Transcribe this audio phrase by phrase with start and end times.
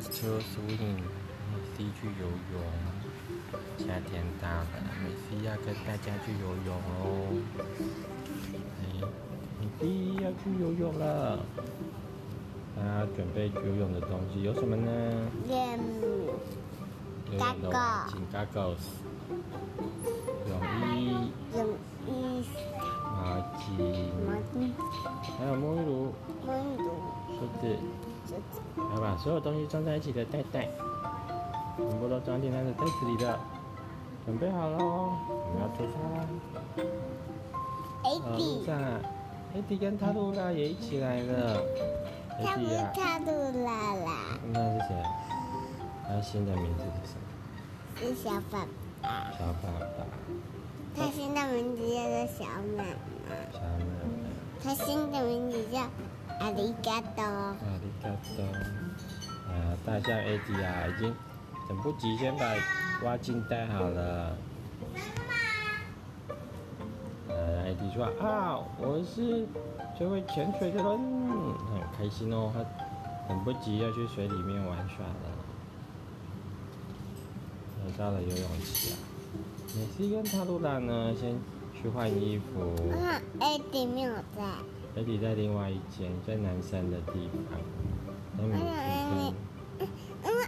[0.00, 0.96] Swim，
[1.50, 2.54] 美西去游泳。
[3.78, 4.64] 夏天到了，
[5.02, 7.00] 梅西要跟大家去游泳哦。
[8.82, 8.84] 哎，
[9.60, 9.82] 美西
[10.22, 11.04] 要去游泳了。
[12.74, 14.90] 他准备游泳的东西有什么呢？
[15.48, 18.84] 泳的环境，Goggles，
[20.46, 20.50] 泳
[20.94, 21.58] 衣，泳
[22.06, 22.08] 衣，
[23.02, 23.16] 毛
[23.56, 23.64] 巾，
[24.26, 24.54] 毛巾，
[25.38, 26.12] 还有沐浴露，
[26.46, 26.88] 沐浴露，
[27.32, 27.62] 梳子。
[28.76, 30.68] 要把所有东西装在一起的袋袋，
[31.76, 33.38] 全部都装进那个袋子里了。
[34.24, 36.26] 准备好了哦，我们要出发啦。
[38.02, 38.66] 艾迪，
[39.54, 41.62] 艾迪跟塔鲁拉也一起来了。
[42.38, 43.30] 艾迪呀，塔鲁
[43.64, 44.38] 拉啦。
[44.52, 44.90] 那是谁？
[46.08, 47.22] 他新的名字是什么？
[48.00, 48.66] 是小爸
[49.02, 49.08] 爸。
[49.38, 50.06] 小爸爸。
[50.96, 52.44] 他新的名字叫做小
[52.76, 52.84] 妈妈。
[53.52, 54.02] 小妈妈。
[54.62, 55.88] 他新的名字叫。
[56.38, 58.44] 阿里嘎多，阿里嘎多，
[59.48, 61.14] 啊，大象 A D 啊，已经
[61.68, 62.44] 等不及，先把
[63.04, 64.36] 蛙镜戴好了。
[64.80, 64.86] 妈
[67.28, 67.34] 妈。
[67.34, 69.46] 呃，A D 说啊，我是
[69.96, 72.64] 最会潜水的人，很开心哦，他
[73.28, 75.34] 等不及要去水里面玩耍了。
[77.84, 78.98] 来到了游泳池啊，
[79.74, 81.34] 美西跟塔露拉呢，先
[81.80, 82.60] 去换衣服。
[82.92, 84.42] 啊，A D 没有在。
[84.96, 87.60] 艾迪在另外一间，在男生的地方。
[88.38, 88.58] 嗯嗯
[89.78, 89.86] 嗯，
[90.24, 90.40] 因为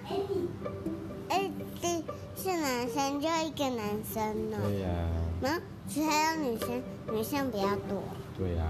[1.29, 1.51] 艾
[1.81, 2.05] 迪
[2.37, 4.59] 是男生，就一个男生呢。
[4.63, 4.93] 对呀、啊。
[5.41, 8.03] 然后其他有女生，女生比较多。
[8.37, 8.67] 对呀、啊。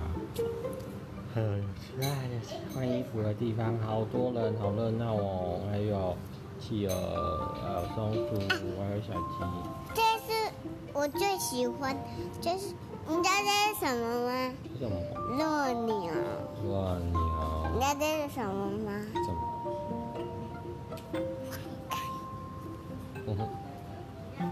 [1.35, 2.35] 很可爱的
[2.75, 5.61] 换衣服的地方，好多人，好热闹哦！
[5.71, 6.17] 还有
[6.59, 8.21] 企鹅，还有松鼠，
[8.81, 9.39] 还有小鸡。
[9.95, 10.51] 这是
[10.93, 11.97] 我最喜欢，
[12.41, 12.75] 就是。
[13.11, 14.31] 你知道这是什么吗？
[14.75, 14.93] 是什么？
[15.39, 15.41] 骆
[15.87, 15.89] 驼。
[16.63, 16.69] 骆
[17.11, 17.17] 驼。
[17.71, 18.91] 你知道这是什么吗？
[19.13, 19.41] 什么？
[23.27, 23.41] 嗯哼。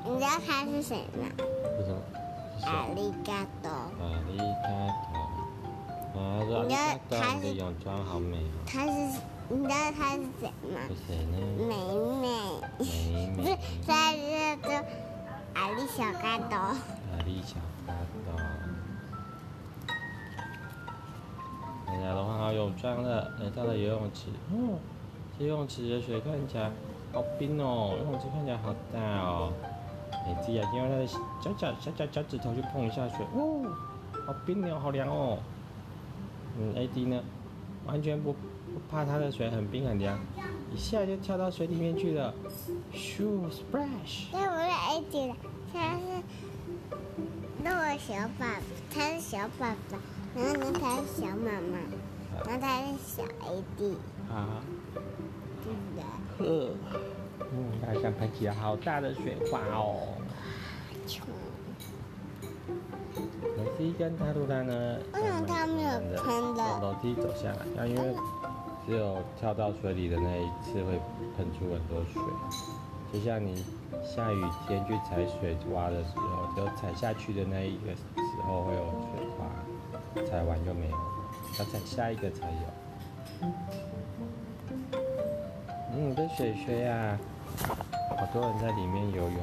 [0.04, 1.24] 你知道他是谁吗？
[1.78, 1.96] 是什么？
[2.66, 3.68] 阿里嘎多。
[4.00, 4.68] 阿里嘎
[5.12, 5.14] 多。
[6.14, 6.76] 啊，阿里嘎
[7.08, 8.40] 多，你的泳装好美哦。
[8.66, 8.90] 他是，
[9.48, 10.78] 你知道他是谁吗？
[10.88, 11.34] 是谁呢？
[11.58, 11.70] 美
[12.20, 12.24] 美。
[12.78, 12.86] 美
[13.36, 13.36] 美。
[13.36, 13.46] 不是，
[13.86, 14.16] 他是
[14.62, 14.68] 叫
[15.54, 16.56] 阿里小嘎多。
[16.56, 17.54] 阿里小
[17.86, 17.88] 嘎
[18.24, 18.28] 多。
[22.70, 24.26] 装了，来到了游泳池。
[24.52, 24.78] 嗯，
[25.38, 26.70] 游泳池的水看起来
[27.12, 29.52] 好冰哦，游泳池看起来好大哦。
[30.26, 31.06] 美西啊，用他的
[31.40, 33.62] 脚脚小脚脚趾头去碰一下水，哦，
[34.26, 35.38] 好冰哦，好凉哦。
[36.58, 37.22] 嗯，A D 呢，
[37.86, 40.18] 完全不不怕它的水很冰很凉，
[40.74, 42.34] 一下就跳到水里面去了，
[42.92, 44.26] 咻，splash。
[44.32, 45.36] 那我是 A D 了，
[45.72, 46.00] 他是
[47.62, 48.56] 那我小爸，
[48.92, 49.98] 他是小爸爸。
[50.34, 51.78] 然后呢，他是小妈妈，
[52.44, 53.94] 然后他是小 AD。
[54.30, 54.60] 啊。
[55.64, 56.02] 对的。
[56.38, 56.74] 呵。
[57.52, 60.08] 嗯，大象喷起了好大的雪花哦。
[61.06, 61.26] 穷。
[63.56, 64.98] 美西跟塔鲁拉呢？
[65.14, 65.90] 为什么他没有
[66.22, 66.80] 喷的？
[66.82, 68.14] 楼梯走下来，那因为
[68.86, 71.00] 只有跳到水里的那一次会
[71.36, 72.22] 喷出很多水，
[73.12, 73.64] 就像你
[74.04, 78.02] 下雨天去踩水洼的时候，就踩下去的那一个时
[78.46, 79.46] 候会有水花。
[80.26, 80.96] 踩完就没有，
[81.58, 83.48] 要踩下一个才有。
[85.94, 87.18] 嗯，这水水呀，
[88.18, 89.40] 好多人在里面游泳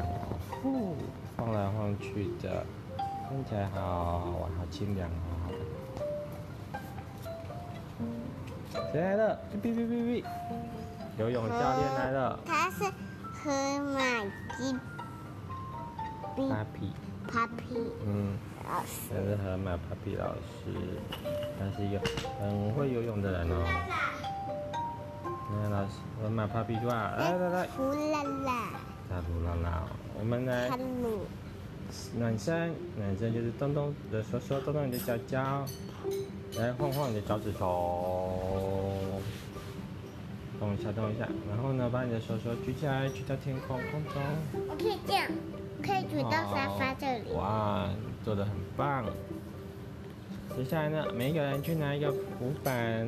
[0.63, 0.95] 哦，
[1.37, 2.65] 晃来晃去的，
[2.97, 5.11] 看起来好好玩，好清凉哦。
[8.91, 9.39] 谁来了？
[9.61, 10.23] 哔哔哔哔！
[11.17, 12.39] 游泳教练来了。
[12.45, 12.83] 他是
[13.33, 13.51] 河
[13.93, 13.99] 马
[14.57, 14.75] 基。
[16.35, 16.91] Papi。
[17.27, 17.91] Papi。
[18.05, 18.37] 嗯。
[18.65, 20.71] 老师，他是河马 Papi 老师，
[21.59, 21.99] 他是一个
[22.39, 23.63] 很会游泳的人哦。
[25.61, 27.67] 来，老师，河马 Papi 说话，来来来。
[27.75, 28.71] 呼啦啦。
[29.09, 29.83] 他呼啦啦，
[30.19, 30.69] 我们来。
[32.17, 35.63] 暖身，暖身就是动动你的手手，动动你的脚脚，
[36.57, 38.89] 来晃晃你的脚趾头，
[40.59, 44.23] 动一下动一下，然后呢，把你的手手举起来，举到天空空中。
[44.67, 45.27] 我可以这样，
[45.85, 47.31] 可以举到沙发这里。
[47.33, 47.89] 哇。
[48.23, 49.03] 做的很棒。
[50.55, 53.05] 接下来呢，每一个人去拿一个浮板，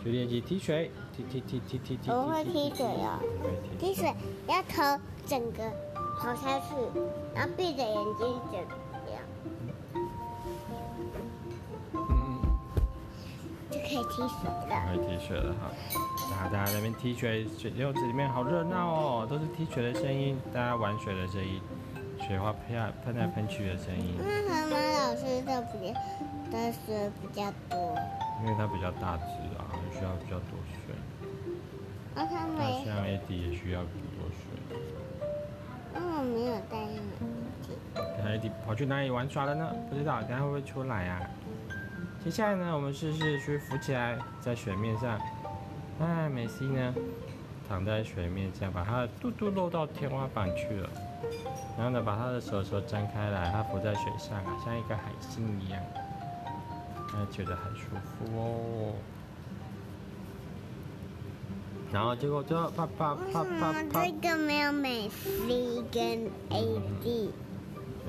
[0.00, 2.08] 去练习踢水，踢踢踢踢踢踢。
[2.12, 3.18] 我会踢水哦。
[3.80, 4.14] 踢水
[4.46, 5.68] 要头整个
[6.20, 6.76] 跑下去，
[7.34, 8.58] 然后闭着眼睛这
[13.90, 14.86] 可以踢水了。
[14.86, 15.68] 可以踢水了哈。
[16.30, 21.60] 大家在那边踢水，水游泳池里面好热闹哦，都是踢水的声音，大家玩水的声音。
[22.20, 24.14] 水花喷啊喷来喷去的声音。
[24.18, 25.92] 那河马老师的比
[26.52, 27.96] 的水比较多。
[28.42, 29.24] 因为它比较大只
[29.58, 30.56] 啊，需要比较多
[30.86, 30.94] 水。
[32.14, 32.84] 啊，那他没。
[32.84, 34.78] 像 Eddie 也需要很多水。
[35.92, 37.02] 那我没有带上眼
[37.62, 37.74] 镜。
[38.22, 39.74] 看 Eddie 跑去哪里玩耍了呢？
[39.88, 41.20] 不知道，等下会不会出来啊？
[42.22, 45.18] 接下来呢，我们试试去浮起来，在水面上。
[46.00, 46.94] 哎，美西呢，
[47.66, 50.90] 躺在水面上，把它的肚肚露到天花板去了。
[51.78, 55.82] 然后呢，把他的手手张开来，他浮在水上啊，像一个海星一样，
[57.08, 58.92] 他觉得很舒服哦。
[61.90, 64.04] 然后结果就啪啪啪啪啪。
[64.04, 67.30] 这个没有美西跟 AD。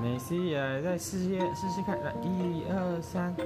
[0.00, 3.34] 美西也再试试试试看，来一二三。
[3.34, 3.42] 不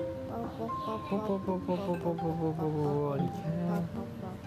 [1.18, 3.42] 不不不不不不不不不不，你看，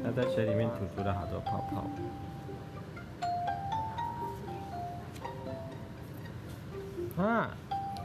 [0.04, 1.84] 他在水里面吐出了好多泡泡。
[7.22, 7.52] 啊！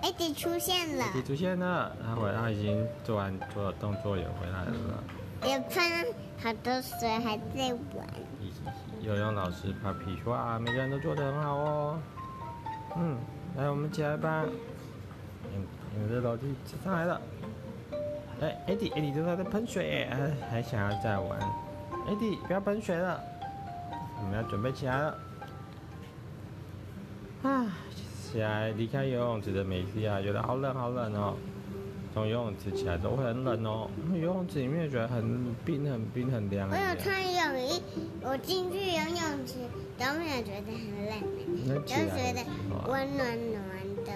[0.03, 1.05] 艾迪出现了。
[1.05, 4.73] 艾迪出现了，他回来已经做完所有动作也回来了。
[5.45, 6.13] 也喷
[6.43, 8.05] 好多水，还在玩。
[9.01, 12.01] 游泳老师皮皮说啊，每个人都做得很好哦。
[13.83, 14.45] 我们起来吧。
[15.53, 17.21] 嗯，我们的楼梯上来了。
[18.41, 21.37] 哎，艾迪，艾迪正在在喷水，还还想要再玩。
[22.07, 23.21] 艾迪，不要喷水了，
[24.21, 25.19] 我们要准备起来了。
[27.43, 27.67] 啊，
[28.31, 31.35] 起来离开游泳池的美西啊，觉得好冷好冷哦。
[32.13, 33.89] 从游泳池起来都会很冷哦。
[34.13, 36.69] 游泳池里面觉得很冰很冰很凉。
[36.69, 37.83] 我有穿泳衣，
[38.23, 39.55] 我进去游泳池
[39.99, 40.75] 都没有觉得很
[41.09, 42.45] 冷，就觉得
[42.87, 44.13] 温暖暖的。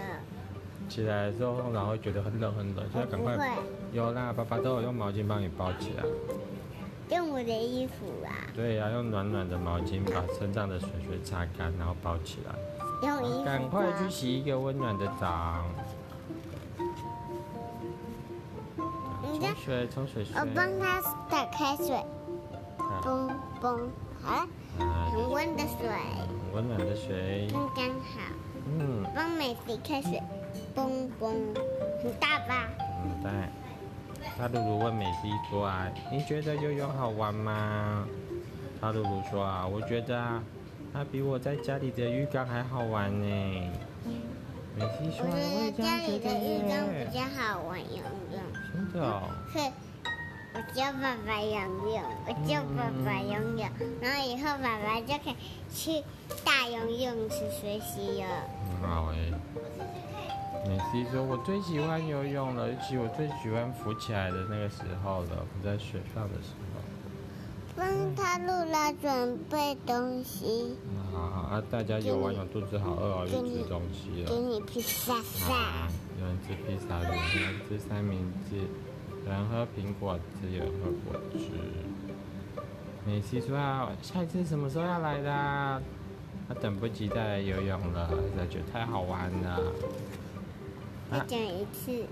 [0.89, 3.37] 起来之后，然后会觉得很冷很冷，现在赶快
[3.93, 6.05] 有啦，爸爸都有用毛巾帮你包起来。
[7.17, 8.31] 用我的衣服啊？
[8.55, 12.55] 对呀、啊，用暖暖的毛巾把身上的水水擦干，然后包起来。
[13.09, 13.45] 用衣服。
[13.45, 15.65] 赶快去洗一个温暖的澡。
[19.39, 20.35] 冲水，冲水水。
[20.39, 21.01] 我帮他
[21.31, 22.05] 打开水。
[23.03, 23.31] 嘣
[23.61, 23.89] 嘣，
[24.23, 24.49] 好了。
[24.79, 25.89] 很温的水。
[26.53, 27.49] 温暖的水。
[27.53, 28.21] 刚刚好。
[28.67, 29.05] 嗯。
[29.15, 30.23] 帮美西开水。
[30.75, 31.33] 嘣嘣，
[32.03, 32.69] 很大吧？
[33.03, 33.31] 很大。
[34.37, 38.07] 他露露问美西说啊，你觉得游泳好玩吗？
[38.81, 40.43] 他露露说啊，我觉得啊，
[40.93, 43.25] 它比我在家里的浴缸还好玩呢。
[44.77, 47.97] 美西说，我觉得家里的浴缸比较好玩游
[48.33, 48.43] 泳。
[48.93, 49.23] 真的哦。
[49.53, 49.59] 是，
[50.55, 53.69] 我教爸爸游泳，我教爸爸游泳，
[54.01, 55.37] 然后以后爸爸就可以
[55.73, 56.03] 去
[56.45, 58.29] 大游泳池学习了。
[58.81, 59.33] 很好哎。
[60.69, 66.81] 美西说：“我最喜欢游泳了，尤其我最喜欢浮起来的那个时候了，浮在水上的时候。”
[67.79, 67.87] 帮
[68.17, 70.75] 他露了准备东西。
[70.89, 74.31] 嗯、好好啊，大家游完泳肚子好饿哦，又吃东西了。
[74.31, 75.87] 给你披萨萨。
[76.19, 78.67] 有人吃披萨，有人吃三明治，
[79.27, 81.39] 有人喝苹果汁，有人喝果汁。
[83.05, 85.83] 美西说：“啊，下一次什么时候要来的？
[86.49, 89.61] 他等不及再来游泳了，实在觉得太好玩了。”
[91.11, 92.07] 再讲一次。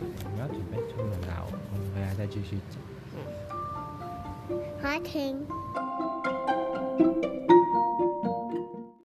[0.00, 2.80] 我们要准备出门了，我们回来再继续讲。
[4.50, 4.58] 嗯。
[4.82, 5.46] 好停。